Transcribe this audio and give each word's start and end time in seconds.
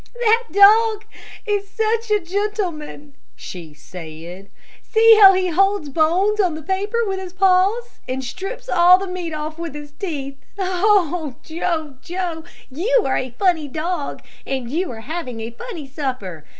"That 0.15 0.45
dog 0.51 1.05
is 1.45 1.79
a 1.79 2.19
gentleman," 2.21 3.13
she 3.35 3.75
said; 3.75 4.49
"see 4.81 5.17
how 5.21 5.33
he 5.33 5.49
holds 5.49 5.89
bones 5.89 6.39
on 6.39 6.55
the 6.55 6.63
paper 6.63 6.97
with 7.05 7.19
his 7.19 7.33
paws, 7.33 7.99
and 8.09 8.23
strips 8.23 8.65
the 8.65 9.07
meat 9.07 9.31
off 9.31 9.59
with 9.59 9.75
his 9.75 9.91
teeth. 9.91 10.39
Oh, 10.57 11.35
Joe, 11.43 11.97
Joe, 12.01 12.43
you 12.71 13.03
are 13.05 13.15
a 13.15 13.35
funny 13.37 13.67
dog! 13.67 14.23
And 14.43 14.71
you 14.71 14.91
are 14.91 15.01
having 15.01 15.39
a 15.39 15.51
funny 15.51 15.85
supper. 15.87 16.45